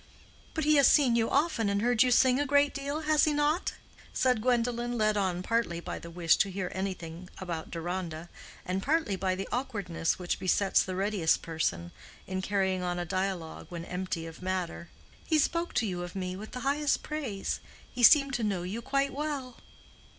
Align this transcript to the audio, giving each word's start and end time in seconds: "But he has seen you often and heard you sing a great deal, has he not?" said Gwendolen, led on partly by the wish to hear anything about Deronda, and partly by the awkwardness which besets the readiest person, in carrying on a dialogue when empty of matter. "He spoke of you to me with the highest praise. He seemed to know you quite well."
"But 0.55 0.63
he 0.63 0.77
has 0.77 0.87
seen 0.87 1.15
you 1.15 1.29
often 1.29 1.69
and 1.69 1.79
heard 1.79 2.01
you 2.01 2.09
sing 2.09 2.39
a 2.39 2.45
great 2.47 2.73
deal, 2.73 3.01
has 3.01 3.25
he 3.25 3.33
not?" 3.33 3.73
said 4.11 4.41
Gwendolen, 4.41 4.97
led 4.97 5.15
on 5.15 5.43
partly 5.43 5.79
by 5.79 5.99
the 5.99 6.09
wish 6.09 6.37
to 6.37 6.49
hear 6.49 6.71
anything 6.73 7.29
about 7.37 7.69
Deronda, 7.69 8.27
and 8.65 8.81
partly 8.81 9.15
by 9.15 9.35
the 9.35 9.47
awkwardness 9.51 10.17
which 10.17 10.39
besets 10.39 10.81
the 10.81 10.95
readiest 10.95 11.43
person, 11.43 11.91
in 12.25 12.41
carrying 12.41 12.81
on 12.81 12.97
a 12.97 13.05
dialogue 13.05 13.67
when 13.69 13.85
empty 13.85 14.25
of 14.25 14.41
matter. 14.41 14.89
"He 15.23 15.37
spoke 15.37 15.75
of 15.75 15.83
you 15.83 16.07
to 16.07 16.17
me 16.17 16.35
with 16.35 16.53
the 16.53 16.61
highest 16.61 17.03
praise. 17.03 17.59
He 17.93 18.01
seemed 18.01 18.33
to 18.33 18.43
know 18.43 18.63
you 18.63 18.81
quite 18.81 19.13
well." 19.13 19.57